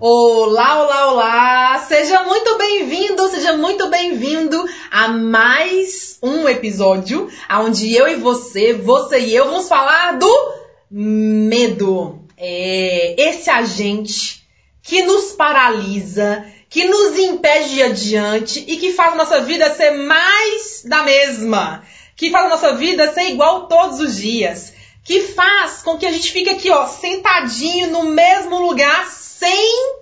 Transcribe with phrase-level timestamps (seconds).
[0.00, 1.78] Olá, olá, olá!
[1.86, 9.20] Seja muito bem-vindo, seja muito bem-vindo a mais um episódio onde eu e você, você
[9.20, 10.52] e eu vamos falar do
[10.90, 12.26] medo.
[12.36, 14.44] É esse agente
[14.82, 19.72] que nos paralisa, que nos impede de ir adiante e que faz a nossa vida
[19.76, 21.84] ser mais da mesma,
[22.16, 24.72] que faz a nossa vida ser igual todos os dias,
[25.04, 29.96] que faz com que a gente fique aqui, ó, sentadinho no mesmo lugar sem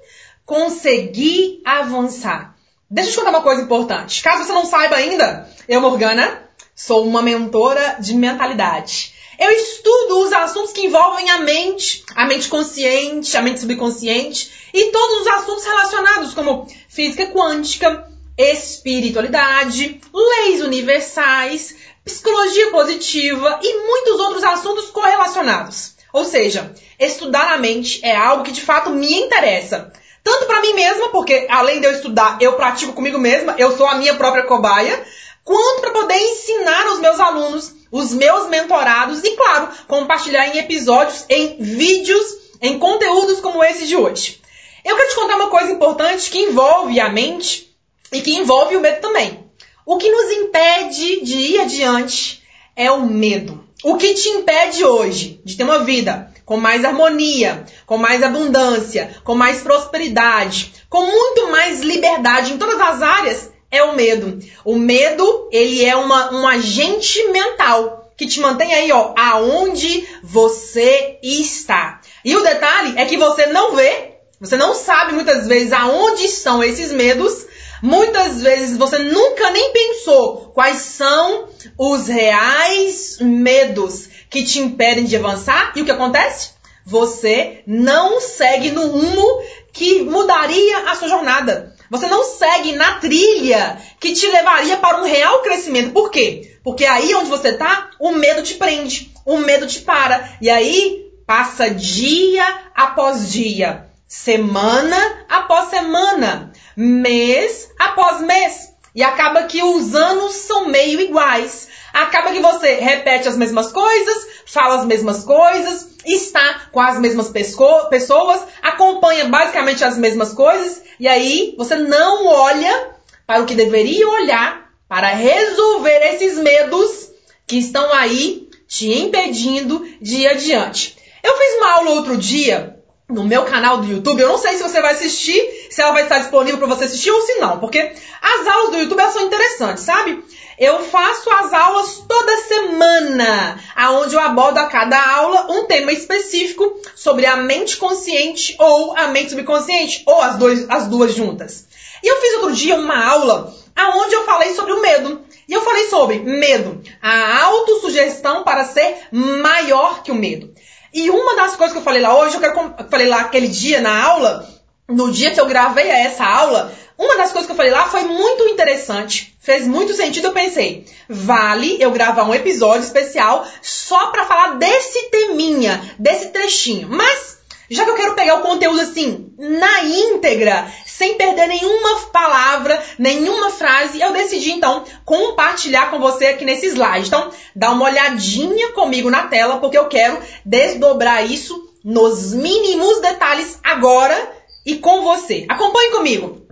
[0.47, 2.55] conseguir avançar.
[2.89, 4.23] Deixa eu te contar uma coisa importante.
[4.23, 9.15] Caso você não saiba ainda, eu, Morgana, sou uma mentora de mentalidade.
[9.39, 14.93] Eu estudo os assuntos que envolvem a mente, a mente consciente, a mente subconsciente e
[14.93, 24.45] todos os assuntos relacionados como física quântica, espiritualidade, leis universais, psicologia positiva e muitos outros
[24.45, 25.92] assuntos correlacionados.
[26.13, 29.93] Ou seja, estudar a mente é algo que de fato me interessa.
[30.23, 33.87] Tanto para mim mesma, porque além de eu estudar, eu pratico comigo mesma, eu sou
[33.87, 35.03] a minha própria cobaia,
[35.43, 41.25] quanto para poder ensinar aos meus alunos, os meus mentorados e, claro, compartilhar em episódios,
[41.29, 42.25] em vídeos,
[42.61, 44.41] em conteúdos como esse de hoje.
[44.85, 47.75] Eu quero te contar uma coisa importante que envolve a mente
[48.13, 49.45] e que envolve o medo também.
[49.85, 52.43] O que nos impede de ir adiante
[52.77, 53.65] é o medo.
[53.83, 59.17] O que te impede hoje de ter uma vida com mais harmonia, com mais abundância,
[59.25, 64.39] com mais prosperidade, com muito mais liberdade em todas as áreas é o medo.
[64.65, 71.19] O medo, ele é uma, um agente mental que te mantém aí, ó, aonde você
[71.23, 72.01] está.
[72.25, 76.63] E o detalhe é que você não vê, você não sabe muitas vezes aonde estão
[76.63, 77.47] esses medos,
[77.83, 85.17] Muitas vezes você nunca nem pensou quais são os reais medos que te impedem de
[85.17, 85.73] avançar.
[85.75, 86.51] E o que acontece?
[86.87, 91.75] Você não segue no rumo que mudaria a sua jornada.
[91.91, 95.93] Você não segue na trilha que te levaria para um real crescimento.
[95.93, 96.57] Por quê?
[96.63, 100.39] Porque aí onde você está, o medo te prende, o medo te para.
[100.41, 102.45] E aí passa dia
[102.75, 108.71] após dia, semana após semana mês após mês.
[108.95, 111.67] E acaba que os anos são meio iguais.
[111.95, 117.31] Acaba que você repete as mesmas coisas, fala as mesmas coisas, está com as mesmas
[117.31, 122.91] pessoas, acompanha basicamente as mesmas coisas, e aí você não olha
[123.27, 127.11] para o que deveria olhar para resolver esses medos
[127.47, 130.99] que estão aí te impedindo de ir adiante.
[131.23, 134.21] Eu fiz uma aula outro dia no meu canal do YouTube.
[134.21, 137.11] Eu não sei se você vai assistir, se ela vai estar disponível para você assistir
[137.11, 140.23] ou se não, porque as aulas do YouTube são interessantes, sabe?
[140.59, 146.81] Eu faço as aulas toda semana, aonde eu abordo a cada aula um tema específico
[146.95, 151.67] sobre a mente consciente ou a mente subconsciente, ou as, dois, as duas juntas.
[152.03, 155.25] E eu fiz outro dia uma aula aonde eu falei sobre o medo.
[155.49, 160.55] E eu falei sobre medo, a autossugestão para ser maior que o medo.
[160.93, 163.81] E uma das coisas que eu falei lá hoje, eu quero falei lá aquele dia
[163.81, 164.49] na aula,
[164.89, 168.03] no dia que eu gravei essa aula, uma das coisas que eu falei lá foi
[168.03, 170.29] muito interessante, fez muito sentido.
[170.29, 176.89] Eu pensei, vale eu gravar um episódio especial só para falar desse teminha, desse trechinho.
[176.91, 177.39] Mas
[177.71, 180.71] já que eu quero pegar o conteúdo assim, na íntegra,
[181.03, 187.09] sem perder nenhuma palavra, nenhuma frase, eu decidi então compartilhar com você aqui nesse slide.
[187.09, 193.59] Então, dá uma olhadinha comigo na tela, porque eu quero desdobrar isso nos mínimos detalhes
[193.65, 194.33] agora
[194.65, 195.45] e com você.
[195.49, 196.47] Acompanhe comigo.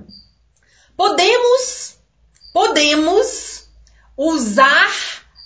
[0.97, 1.95] Podemos,
[2.53, 3.69] podemos
[4.17, 4.93] usar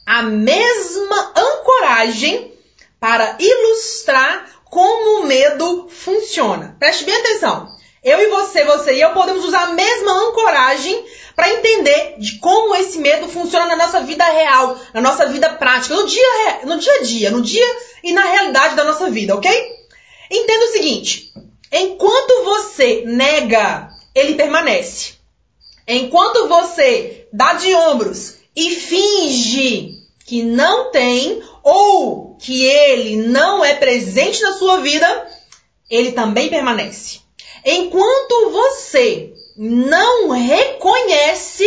[0.07, 2.55] a mesma ancoragem
[2.99, 6.75] para ilustrar como o medo funciona.
[6.79, 7.74] Preste bem atenção.
[8.05, 11.05] Eu e você, você e eu podemos usar a mesma ancoragem
[11.35, 15.95] para entender de como esse medo funciona na nossa vida real, na nossa vida prática,
[15.95, 19.51] no dia, no dia a dia, no dia e na realidade da nossa vida, ok?
[20.31, 21.33] Entenda o seguinte:
[21.73, 25.15] enquanto você nega, ele permanece.
[25.89, 29.95] Enquanto você dá de ombros e finge
[30.27, 35.27] que não tem ou que ele não é presente na sua vida,
[35.91, 37.24] ele também permanece.
[37.65, 41.65] Enquanto você não reconhece,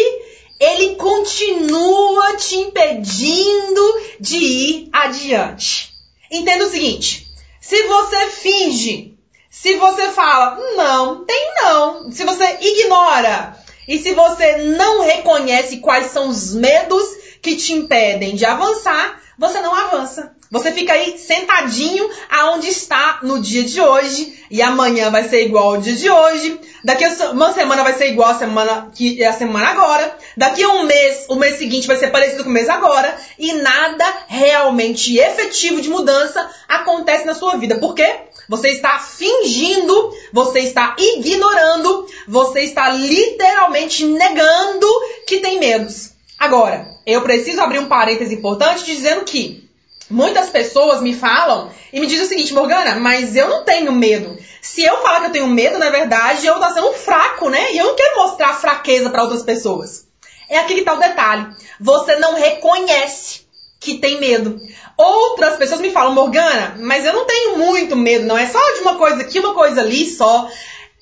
[0.59, 5.94] ele continua te impedindo de ir adiante.
[6.31, 7.27] Entenda o seguinte:
[7.59, 9.17] se você finge,
[9.49, 13.57] se você fala, não, tem não, se você ignora
[13.88, 17.05] e se você não reconhece quais são os medos
[17.41, 20.35] que te impedem de avançar, você não avança.
[20.50, 25.75] Você fica aí sentadinho aonde está no dia de hoje e amanhã vai ser igual
[25.75, 26.59] ao dia de hoje.
[26.83, 30.17] Daqui a uma semana vai ser igual a semana que é a semana agora.
[30.35, 33.53] Daqui a um mês, o mês seguinte vai ser parecido com o mês agora e
[33.53, 37.77] nada realmente efetivo de mudança acontece na sua vida.
[37.77, 38.21] Por quê?
[38.49, 44.88] Você está fingindo, você está ignorando, você está literalmente negando
[45.27, 46.11] que tem medos.
[46.39, 49.66] Agora, eu preciso abrir um parêntese importante dizendo que
[50.09, 54.38] Muitas pessoas me falam e me dizem o seguinte, Morgana, mas eu não tenho medo.
[54.62, 57.74] Se eu falar que eu tenho medo, na verdade, eu tô sendo fraco, né?
[57.74, 60.06] E eu não quero mostrar fraqueza para outras pessoas.
[60.50, 61.48] É aquele tal detalhe.
[61.80, 63.42] Você não reconhece
[63.80, 64.59] que tem medo.
[64.98, 68.38] Outras pessoas me falam, Morgana, mas eu não tenho muito medo, não.
[68.38, 70.50] É só de uma coisa aqui, uma coisa ali só.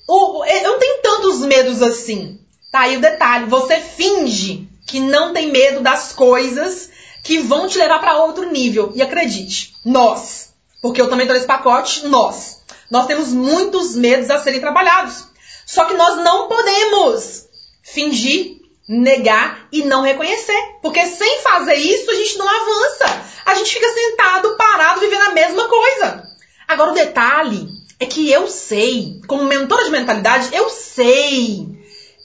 [0.08, 2.40] Eu não tenho tantos medos assim.
[2.72, 3.46] Tá aí o detalhe.
[3.46, 6.90] Você finge que não tem medo das coisas
[7.26, 8.92] que vão te levar para outro nível.
[8.94, 10.50] E acredite, nós,
[10.80, 15.24] porque eu também tô nesse pacote, nós, nós temos muitos medos a serem trabalhados.
[15.66, 17.46] Só que nós não podemos
[17.82, 20.76] fingir, negar e não reconhecer.
[20.80, 23.22] Porque sem fazer isso, a gente não avança.
[23.44, 26.22] A gente fica sentado, parado, vivendo a mesma coisa.
[26.68, 27.66] Agora, o detalhe
[27.98, 31.66] é que eu sei, como mentora de mentalidade, eu sei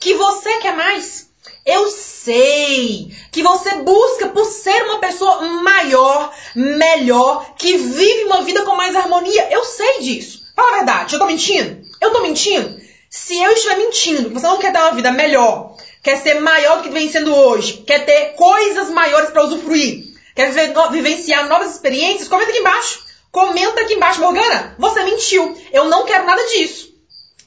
[0.00, 1.28] que você quer mais.
[1.64, 8.62] Eu sei que você busca por ser uma pessoa maior, melhor, que vive uma vida
[8.64, 9.48] com mais harmonia.
[9.50, 10.42] Eu sei disso.
[10.56, 11.82] Fala a verdade, eu tô mentindo?
[12.00, 12.80] Eu tô mentindo?
[13.08, 16.82] Se eu estiver mentindo, você não quer ter uma vida melhor, quer ser maior do
[16.82, 20.04] que vem sendo hoje, quer ter coisas maiores para usufruir,
[20.34, 20.50] quer
[20.90, 23.12] vivenciar novas experiências, comenta aqui embaixo.
[23.32, 25.56] Comenta aqui embaixo, Morgana, você mentiu.
[25.72, 26.92] Eu não quero nada disso.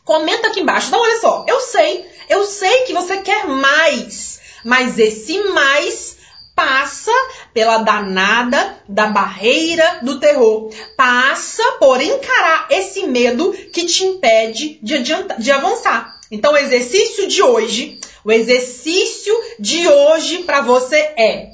[0.04, 0.88] Comenta aqui embaixo.
[0.88, 4.40] Então, olha só, eu sei, eu sei que você quer mais.
[4.64, 6.16] Mas esse mais
[6.56, 7.12] passa
[7.54, 10.72] pela danada da barreira do terror.
[10.96, 16.16] Passa por encarar esse medo que te impede de, adianta, de avançar.
[16.32, 21.50] Então, o exercício de hoje, o exercício de hoje para você é: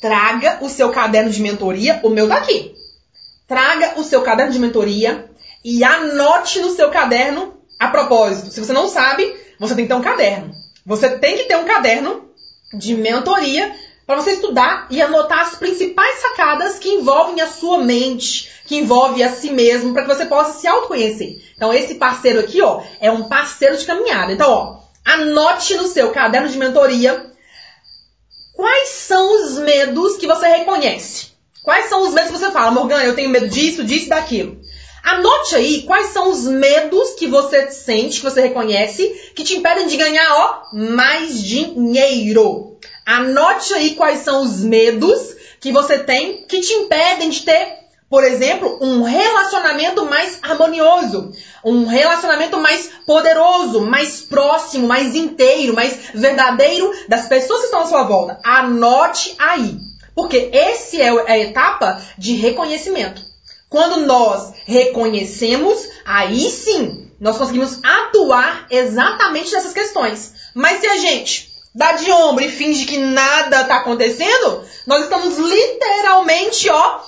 [0.00, 2.74] traga o seu caderno de mentoria, o meu daqui.
[3.46, 5.30] Traga o seu caderno de mentoria
[5.64, 8.50] e anote no seu caderno a propósito.
[8.50, 10.54] Se você não sabe, você tem que ter um caderno.
[10.86, 12.30] Você tem que ter um caderno
[12.72, 13.72] de mentoria
[14.06, 19.22] para você estudar e anotar as principais sacadas que envolvem a sua mente, que envolve
[19.22, 21.40] a si mesmo, para que você possa se autoconhecer.
[21.54, 24.32] Então, esse parceiro aqui, ó, é um parceiro de caminhada.
[24.32, 27.30] Então, ó, anote no seu caderno de mentoria
[28.54, 31.28] quais são os medos que você reconhece.
[31.62, 34.59] Quais são os medos que você fala, Morgana, eu tenho medo disso, disso, daquilo.
[35.02, 39.86] Anote aí quais são os medos que você sente, que você reconhece, que te impedem
[39.86, 42.78] de ganhar, ó, mais dinheiro.
[43.06, 48.24] Anote aí quais são os medos que você tem que te impedem de ter, por
[48.24, 51.32] exemplo, um relacionamento mais harmonioso,
[51.64, 57.86] um relacionamento mais poderoso, mais próximo, mais inteiro, mais verdadeiro das pessoas que estão à
[57.86, 58.38] sua volta.
[58.44, 59.78] Anote aí.
[60.14, 63.29] Porque esse é a etapa de reconhecimento.
[63.70, 70.32] Quando nós reconhecemos, aí sim nós conseguimos atuar exatamente nessas questões.
[70.52, 75.38] Mas se a gente dá de ombro e finge que nada está acontecendo, nós estamos
[75.38, 77.00] literalmente, ó,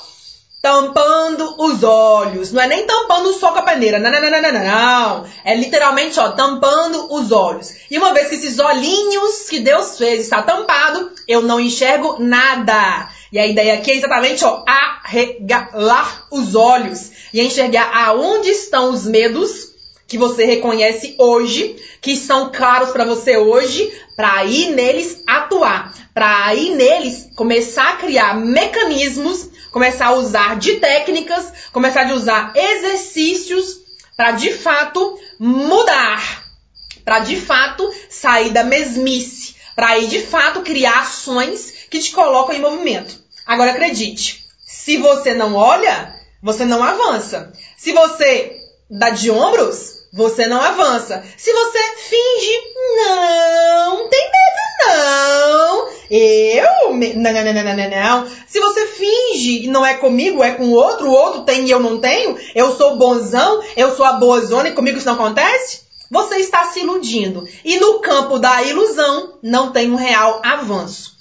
[0.62, 2.53] tampando os olhos.
[2.53, 3.99] Não é nem tampando sol com a peneira.
[3.99, 5.26] Não, não, não, não, não, não.
[5.44, 7.75] É literalmente, ó, tampando os olhos.
[7.91, 13.10] E uma vez que esses olhinhos que Deus fez está tampado, eu não enxergo nada.
[13.32, 19.05] E a ideia aqui é exatamente, ó, arregalar os olhos e enxergar aonde estão os
[19.05, 19.71] medos
[20.13, 26.45] que você reconhece hoje, que são claros para você hoje, para aí neles atuar, para
[26.45, 33.79] aí neles começar a criar mecanismos, começar a usar de técnicas, começar a usar exercícios
[34.15, 36.45] para de fato mudar,
[37.07, 42.55] para de fato sair da mesmice, para aí de fato criar ações que te colocam
[42.55, 43.19] em movimento.
[43.47, 47.51] Agora acredite, se você não olha, você não avança.
[47.79, 48.59] Se você
[48.91, 51.25] dá de ombros, você não avança.
[51.39, 52.53] Se você finge,
[52.97, 55.89] não tem medo, não.
[56.11, 56.93] Eu?
[56.93, 58.29] Não, não, não, não, não, não.
[58.47, 61.99] Se você finge não é comigo, é com outro, o outro tem e eu não
[61.99, 66.37] tenho, eu sou bonzão, eu sou a boa zona e comigo isso não acontece, você
[66.37, 67.49] está se iludindo.
[67.65, 71.17] E no campo da ilusão não tem um real avanço.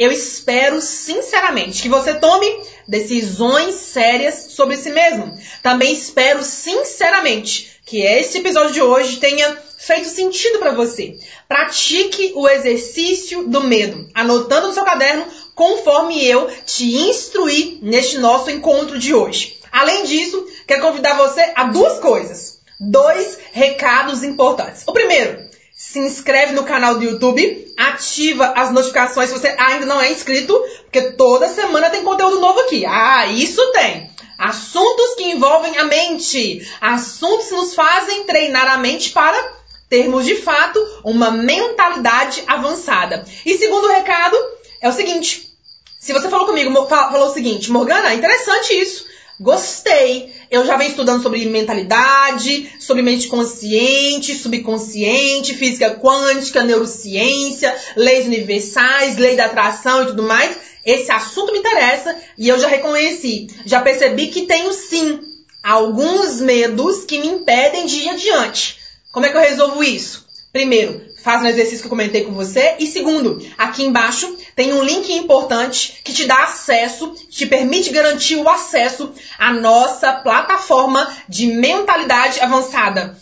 [0.00, 2.46] Eu espero sinceramente que você tome
[2.88, 5.38] decisões sérias sobre si mesmo.
[5.62, 11.18] Também espero sinceramente que esse episódio de hoje tenha feito sentido para você.
[11.46, 18.50] Pratique o exercício do medo, anotando no seu caderno conforme eu te instruí neste nosso
[18.50, 19.58] encontro de hoje.
[19.70, 22.58] Além disso, quero convidar você a duas coisas.
[22.80, 24.82] Dois recados importantes.
[24.86, 30.00] O primeiro, se inscreve no canal do YouTube, ativa as notificações se você ainda não
[30.00, 32.84] é inscrito, porque toda semana tem conteúdo novo aqui.
[32.84, 34.10] Ah, isso tem.
[34.38, 40.36] Assuntos que envolvem a mente, assuntos que nos fazem treinar a mente para termos de
[40.36, 43.24] fato uma mentalidade avançada.
[43.44, 44.36] E segundo recado
[44.80, 45.50] é o seguinte:
[45.98, 49.09] se você falou comigo, falou o seguinte, Morgana, interessante isso.
[49.40, 50.34] Gostei.
[50.50, 59.16] Eu já venho estudando sobre mentalidade, sobre mente consciente, subconsciente, física quântica, neurociência, leis universais,
[59.16, 60.58] lei da atração e tudo mais.
[60.84, 65.20] Esse assunto me interessa e eu já reconheci, já percebi que tenho sim
[65.62, 68.78] alguns medos que me impedem de ir adiante.
[69.10, 70.26] Como é que eu resolvo isso?
[70.52, 72.76] Primeiro, faz um exercício que eu comentei com você.
[72.78, 78.36] E segundo, aqui embaixo tem um link importante que te dá acesso, te permite garantir
[78.36, 83.16] o acesso à nossa plataforma de mentalidade avançada.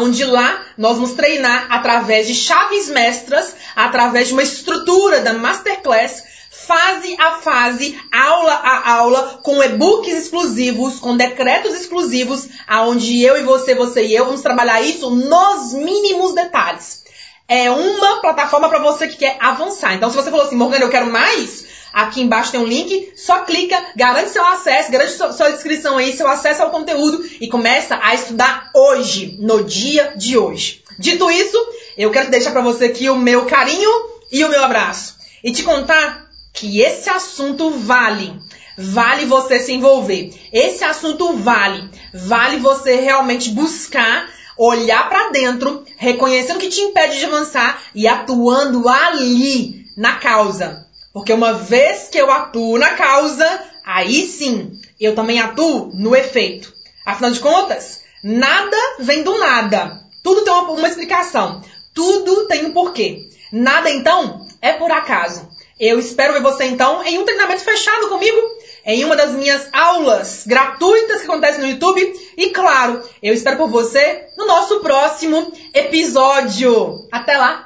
[0.00, 6.24] Onde lá nós vamos treinar através de chaves mestras, através de uma estrutura da Masterclass
[6.66, 13.42] fase a fase, aula a aula, com e-books exclusivos, com decretos exclusivos, aonde eu e
[13.42, 17.04] você, você e eu vamos trabalhar isso nos mínimos detalhes.
[17.48, 19.94] É uma plataforma para você que quer avançar.
[19.94, 23.40] Então, se você falou assim, Morgana, eu quero mais, aqui embaixo tem um link, só
[23.40, 28.14] clica, garante seu acesso, garante sua inscrição aí, seu acesso ao conteúdo e começa a
[28.14, 30.82] estudar hoje, no dia de hoje.
[30.98, 31.56] Dito isso,
[31.96, 33.90] eu quero deixar para você aqui o meu carinho
[34.32, 35.16] e o meu abraço.
[35.44, 38.34] E te contar que esse assunto vale.
[38.78, 40.34] Vale você se envolver.
[40.52, 41.88] Esse assunto vale.
[42.12, 48.06] Vale você realmente buscar, olhar para dentro, reconhecendo o que te impede de avançar e
[48.06, 50.86] atuando ali na causa.
[51.12, 56.72] Porque uma vez que eu atuo na causa, aí sim, eu também atuo no efeito.
[57.04, 60.02] Afinal de contas, nada vem do nada.
[60.22, 61.62] Tudo tem uma, uma explicação.
[61.94, 63.30] Tudo tem um porquê.
[63.52, 65.48] Nada, então, é por acaso.
[65.78, 68.38] Eu espero ver você então em um treinamento fechado comigo,
[68.86, 72.00] em uma das minhas aulas gratuitas que acontecem no YouTube.
[72.36, 77.08] E claro, eu espero por você no nosso próximo episódio.
[77.10, 77.65] Até lá!